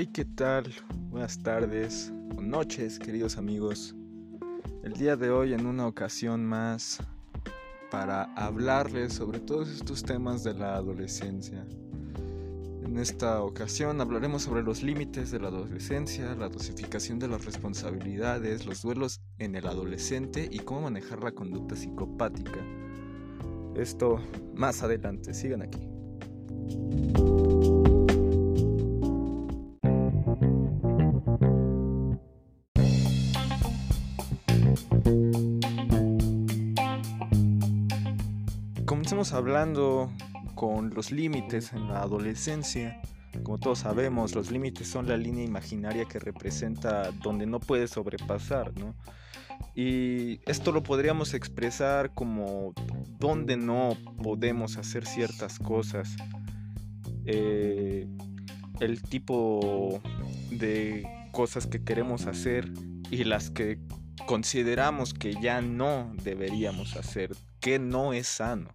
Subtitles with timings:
[0.00, 0.72] Hey, ¿qué tal?
[1.10, 3.96] Buenas tardes o noches, queridos amigos.
[4.84, 7.02] El día de hoy en una ocasión más
[7.90, 11.66] para hablarles sobre todos estos temas de la adolescencia.
[12.84, 18.66] En esta ocasión hablaremos sobre los límites de la adolescencia, la dosificación de las responsabilidades,
[18.66, 22.60] los duelos en el adolescente y cómo manejar la conducta psicopática.
[23.74, 24.20] Esto
[24.54, 25.88] más adelante, sigan aquí.
[38.98, 40.12] Comencemos hablando
[40.56, 43.00] con los límites en la adolescencia.
[43.44, 48.76] Como todos sabemos, los límites son la línea imaginaria que representa donde no puedes sobrepasar,
[48.76, 48.96] ¿no?
[49.76, 52.74] Y esto lo podríamos expresar como
[53.20, 56.16] donde no podemos hacer ciertas cosas.
[57.24, 58.08] Eh,
[58.80, 60.00] el tipo
[60.50, 62.68] de cosas que queremos hacer
[63.12, 63.78] y las que
[64.26, 68.70] consideramos que ya no deberíamos hacer, que no es sano.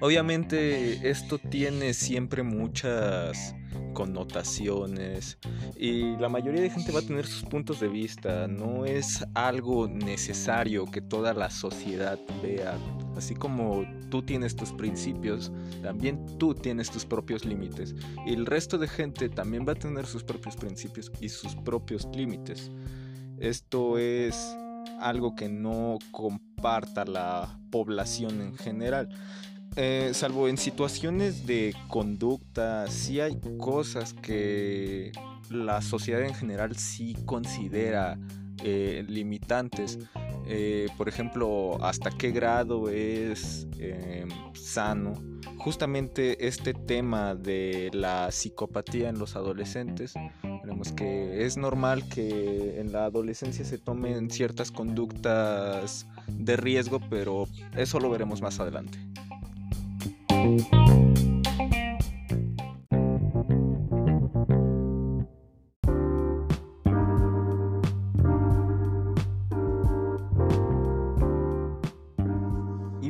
[0.00, 3.54] Obviamente esto tiene siempre muchas
[3.92, 5.38] connotaciones
[5.76, 9.88] y la mayoría de gente va a tener sus puntos de vista, no es algo
[9.88, 12.78] necesario que toda la sociedad vea,
[13.14, 17.94] así como tú tienes tus principios, también tú tienes tus propios límites
[18.26, 22.08] y el resto de gente también va a tener sus propios principios y sus propios
[22.14, 22.70] límites.
[23.38, 24.56] Esto es
[25.00, 29.08] algo que no comparta la población en general.
[29.76, 35.12] Eh, salvo en situaciones de conducta, sí hay cosas que
[35.48, 38.18] la sociedad en general sí considera
[38.64, 39.98] eh, limitantes.
[40.46, 43.68] Eh, por ejemplo, hasta qué grado es
[44.54, 45.14] sano.
[45.56, 50.14] Justamente este tema de la psicopatía en los adolescentes,
[50.64, 57.46] vemos que es normal que en la adolescencia se tomen ciertas conductas de riesgo, pero
[57.76, 58.98] eso lo veremos más adelante.
[60.50, 60.66] Y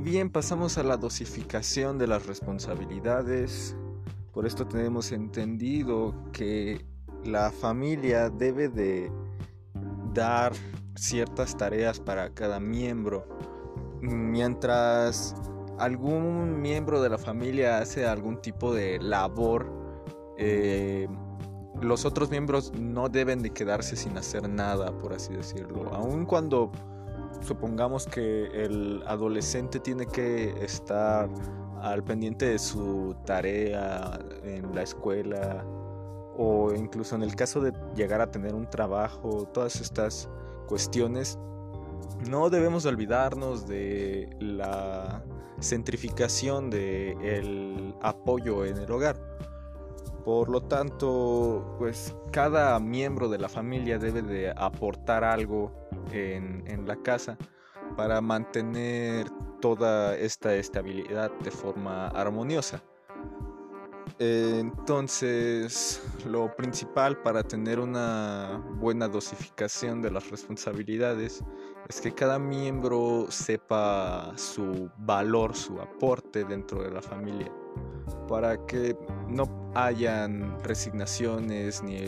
[0.00, 3.74] bien, pasamos a la dosificación de las responsabilidades.
[4.32, 6.84] Por esto tenemos entendido que
[7.24, 9.10] la familia debe de
[10.12, 10.52] dar
[10.94, 13.26] ciertas tareas para cada miembro,
[14.02, 15.34] mientras
[15.80, 19.66] algún miembro de la familia hace algún tipo de labor,
[20.36, 21.08] eh,
[21.80, 25.92] los otros miembros no deben de quedarse sin hacer nada, por así decirlo.
[25.94, 26.70] Aun cuando
[27.40, 31.28] supongamos que el adolescente tiene que estar
[31.80, 35.64] al pendiente de su tarea en la escuela
[36.36, 40.28] o incluso en el caso de llegar a tener un trabajo, todas estas
[40.68, 41.38] cuestiones,
[42.28, 45.22] no debemos olvidarnos de la
[45.60, 49.16] centrificación del apoyo en el hogar.
[50.24, 55.72] Por lo tanto, pues cada miembro de la familia debe de aportar algo
[56.12, 57.38] en, en la casa
[57.96, 59.26] para mantener
[59.60, 62.82] toda esta estabilidad de forma armoniosa.
[64.18, 71.42] Entonces, lo principal para tener una buena dosificación de las responsabilidades
[71.88, 77.50] es que cada miembro sepa su valor, su aporte dentro de la familia,
[78.28, 78.96] para que
[79.28, 81.98] no hayan resignaciones ni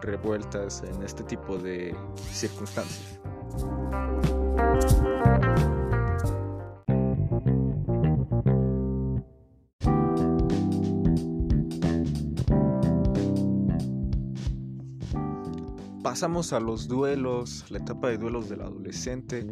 [0.00, 1.94] revueltas en este tipo de
[2.30, 3.20] circunstancias.
[16.02, 19.46] Pasamos a los duelos, la etapa de duelos del adolescente.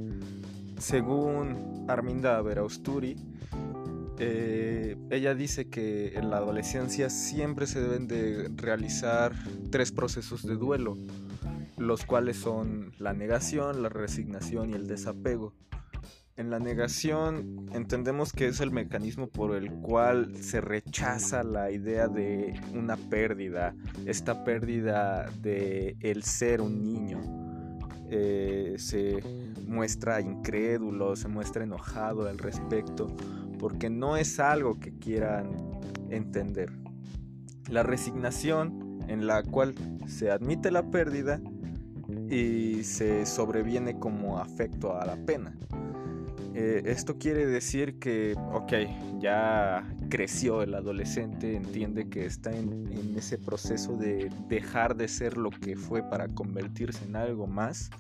[0.79, 3.17] Según Arminda Verausturi,
[4.19, 9.33] eh, ella dice que en la adolescencia siempre se deben de realizar
[9.71, 10.97] tres procesos de duelo,
[11.77, 15.53] los cuales son la negación, la resignación y el desapego.
[16.39, 22.07] En la negación entendemos que es el mecanismo por el cual se rechaza la idea
[22.07, 23.75] de una pérdida,
[24.07, 27.19] esta pérdida de el ser un niño.
[28.09, 29.21] Eh, se
[29.67, 33.09] muestra incrédulo, se muestra enojado al respecto,
[33.59, 35.51] porque no es algo que quieran
[36.09, 36.71] entender.
[37.69, 39.75] La resignación en la cual
[40.07, 41.41] se admite la pérdida
[42.31, 45.53] y se sobreviene como afecto a la pena.
[46.61, 48.73] Eh, esto quiere decir que, ok,
[49.21, 55.51] ya creció el adolescente, entiende que está en, ese proceso de dejar de ser lo
[55.51, 57.91] que fue para convertirse en algo más,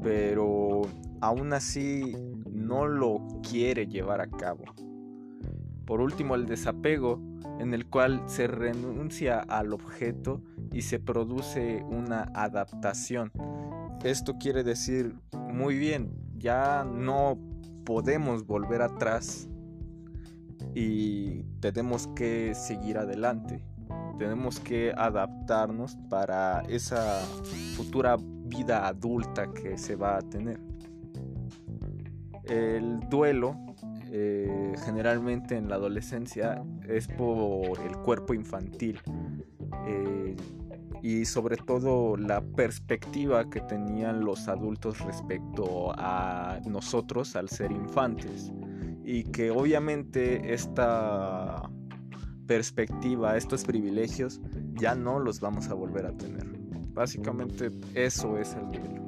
[0.00, 0.82] pero
[1.20, 2.14] aún así
[2.48, 4.62] no lo quiere llevar a cabo.
[5.84, 7.20] Por último, el desapego,
[7.58, 10.40] en el cual se renuncia al objeto
[10.72, 13.32] y se produce una adaptación.
[14.04, 17.51] Esto quiere decir, muy bien, ya no
[17.84, 19.48] podemos volver atrás
[20.74, 23.64] y tenemos que seguir adelante.
[24.18, 27.20] Tenemos que adaptarnos para esa
[27.76, 30.60] futura vida adulta que se va a tener.
[32.44, 33.56] El duelo
[34.10, 39.00] eh, generalmente en la adolescencia es por el cuerpo infantil
[39.86, 40.36] eh,
[41.02, 48.52] y sobre todo la perspectiva que tenían los adultos respecto a nosotros al ser infantes
[49.04, 51.68] y que obviamente esta
[52.46, 54.40] perspectiva, estos privilegios
[54.74, 56.46] ya no los vamos a volver a tener.
[56.92, 59.02] Básicamente eso es el duelo.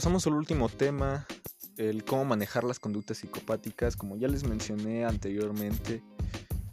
[0.00, 1.26] Pasamos al último tema,
[1.76, 3.96] el cómo manejar las conductas psicopáticas.
[3.96, 6.02] Como ya les mencioné anteriormente,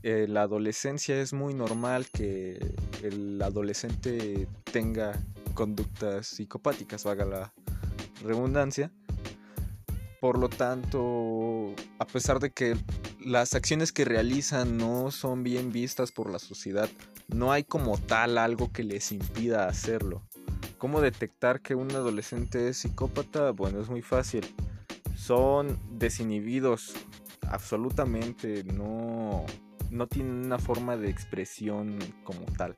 [0.02, 5.22] eh, la adolescencia es muy normal que el adolescente tenga
[5.56, 7.54] conductas psicopáticas, valga la
[8.24, 8.94] redundancia.
[10.22, 12.78] Por lo tanto, a pesar de que
[13.20, 16.90] las acciones que realizan no son bien vistas por la sociedad,
[17.28, 20.24] no hay como tal algo que les impida hacerlo.
[20.78, 23.52] ¿Cómo detectar que un adolescente es psicópata?
[23.52, 24.46] Bueno, es muy fácil.
[25.16, 26.94] Son desinhibidos,
[27.50, 29.44] absolutamente, no,
[29.90, 32.78] no tienen una forma de expresión como tal.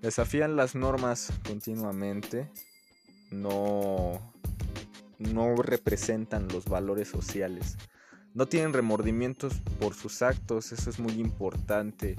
[0.00, 2.50] Desafían las normas continuamente,
[3.30, 4.32] no,
[5.18, 7.76] no representan los valores sociales.
[8.32, 12.16] No tienen remordimientos por sus actos, eso es muy importante.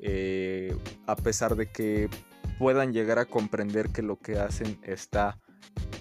[0.00, 0.76] Eh,
[1.06, 2.08] a pesar de que
[2.58, 5.38] puedan llegar a comprender que lo que hacen está,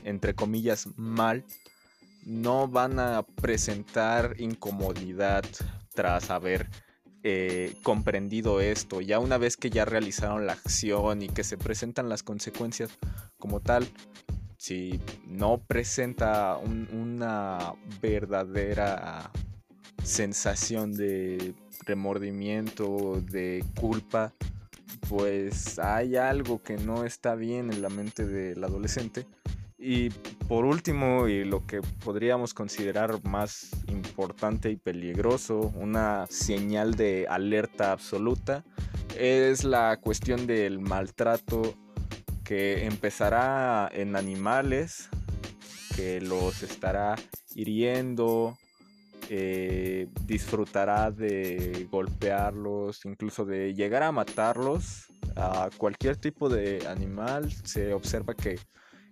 [0.04, 1.44] entre comillas, mal,
[2.26, 5.44] no van a presentar incomodidad
[5.94, 6.70] tras haber
[7.24, 9.02] eh, comprendido esto.
[9.02, 12.90] Ya una vez que ya realizaron la acción y que se presentan las consecuencias
[13.38, 13.88] como tal,
[14.58, 19.32] si no presenta una verdadera
[20.04, 21.54] sensación de
[21.86, 24.34] remordimiento, de culpa,
[25.10, 29.26] pues hay algo que no está bien en la mente del adolescente.
[29.78, 30.10] Y
[30.48, 37.92] por último, y lo que podríamos considerar más importante y peligroso, una señal de alerta
[37.92, 38.64] absoluta,
[39.18, 41.76] es la cuestión del maltrato
[42.44, 45.10] que empezará en animales,
[45.96, 47.16] que los estará
[47.54, 48.58] hiriendo,
[49.30, 55.08] eh, disfrutará de golpearlos, incluso de llegar a matarlos.
[55.36, 58.60] A cualquier tipo de animal se observa que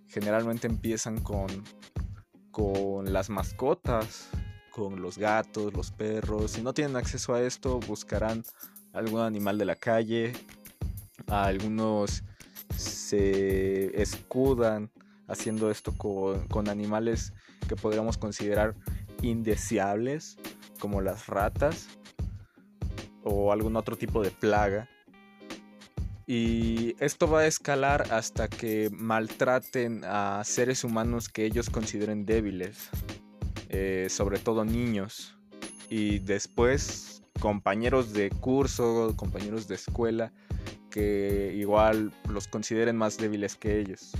[0.06, 1.48] generalmente empiezan con,
[2.50, 4.30] con las mascotas,
[4.70, 6.52] con los gatos, los perros.
[6.52, 8.44] Si no tienen acceso a esto, buscarán
[8.92, 10.32] algún animal de la calle.
[11.26, 12.22] algunos
[12.76, 14.90] se escudan
[15.28, 17.32] haciendo esto con animales
[17.68, 18.74] que podríamos considerar
[19.24, 20.36] indeseables
[20.78, 21.88] como las ratas
[23.22, 24.88] o algún otro tipo de plaga.
[26.26, 32.88] Y esto va a escalar hasta que maltraten a seres humanos que ellos consideren débiles,
[33.68, 35.36] eh, sobre todo niños.
[35.90, 40.32] Y después compañeros de curso, compañeros de escuela,
[40.90, 44.12] que igual los consideren más débiles que ellos.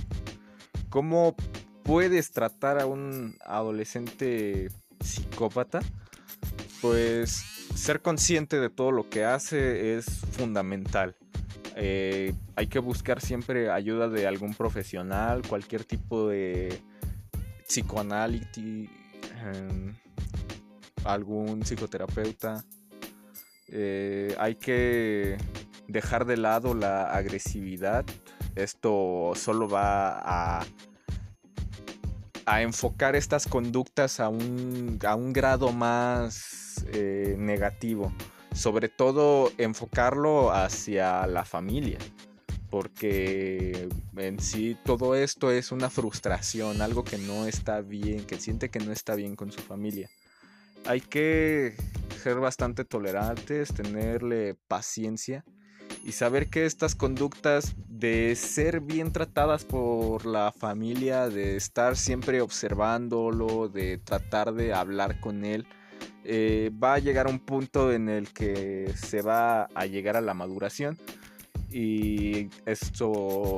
[0.89, 1.35] ¿Cómo
[1.83, 4.69] puedes tratar a un adolescente
[5.05, 5.79] psicópata,
[6.81, 7.31] pues
[7.75, 11.15] ser consciente de todo lo que hace es fundamental.
[11.75, 16.81] Eh, hay que buscar siempre ayuda de algún profesional, cualquier tipo de
[17.67, 18.89] psicoanálisis,
[19.43, 19.93] em,
[21.03, 22.63] algún psicoterapeuta.
[23.67, 25.37] Eh, hay que
[25.87, 28.05] dejar de lado la agresividad.
[28.55, 30.65] Esto solo va a
[32.45, 38.13] a enfocar estas conductas a un, a un grado más eh, negativo.
[38.53, 41.97] Sobre todo enfocarlo hacia la familia.
[42.69, 48.69] Porque en sí todo esto es una frustración, algo que no está bien, que siente
[48.69, 50.09] que no está bien con su familia.
[50.85, 51.75] Hay que
[52.21, 55.43] ser bastante tolerantes, tenerle paciencia
[56.05, 62.41] y saber que estas conductas de ser bien tratadas por la familia, de estar siempre
[62.41, 65.65] observándolo, de tratar de hablar con él,
[66.23, 70.21] eh, va a llegar a un punto en el que se va a llegar a
[70.21, 70.99] la maduración
[71.71, 73.57] y esto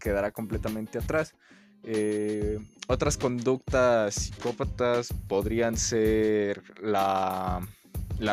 [0.00, 1.36] quedará completamente atrás.
[1.84, 7.60] Eh, otras conductas psicópatas podrían ser la,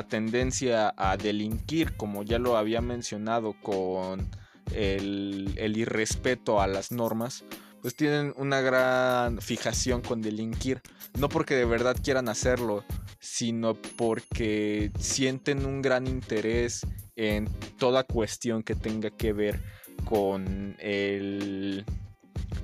[0.08, 4.30] tendencia a delinquir, como ya lo había mencionado con
[4.74, 7.44] el, el irrespeto a las normas,
[7.82, 10.82] pues tienen una gran fijación con delinquir.
[11.20, 12.86] No porque de verdad quieran hacerlo,
[13.20, 16.82] sino porque sienten un gran interés
[17.16, 17.48] en
[17.78, 19.62] toda cuestión que tenga que ver
[20.06, 21.86] con el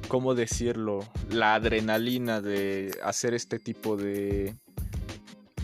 [0.08, 1.00] ¿cómo decirlo?
[1.30, 4.56] La adrenalina de hacer este tipo de,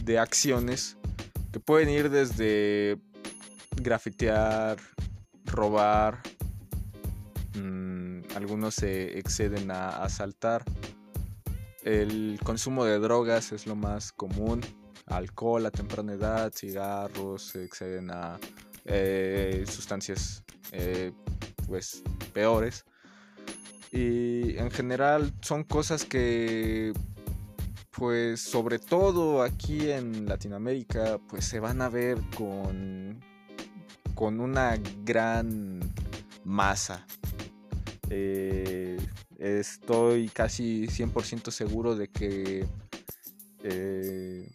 [0.03, 0.97] de acciones
[1.55, 2.99] que pueden ir desde
[3.77, 4.77] grafitear,
[5.45, 6.21] robar,
[7.53, 10.65] mm, algunos se exceden a asaltar.
[11.81, 14.59] El consumo de drogas es lo más común.
[15.05, 18.37] Alcohol a temprana edad, cigarros, se exceden a
[18.83, 20.43] eh, sustancias
[20.73, 21.13] eh,
[21.67, 22.83] pues peores.
[23.93, 26.91] Y en general son cosas que,
[27.97, 33.21] pues sobre todo aquí en Latinoamérica, pues se van a ver con,
[34.13, 35.79] con una gran
[36.43, 37.05] masa.
[38.09, 38.97] Eh,
[39.37, 42.67] estoy casi 100% seguro de que
[43.63, 44.51] eh,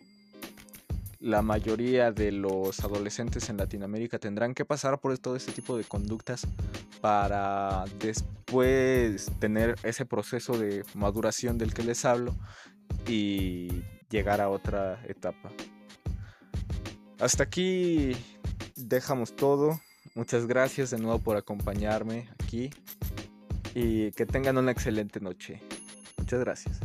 [1.18, 5.85] la mayoría de los adolescentes en Latinoamérica tendrán que pasar por todo este tipo de
[5.85, 6.47] conductas
[7.00, 12.37] para después tener ese proceso de maduración del que les hablo
[13.06, 15.50] y llegar a otra etapa.
[17.18, 18.12] Hasta aquí
[18.76, 19.80] dejamos todo.
[20.14, 22.70] Muchas gracias de nuevo por acompañarme aquí
[23.75, 25.62] y que tengan una excelente noche.
[26.18, 26.80] Muchas gracias.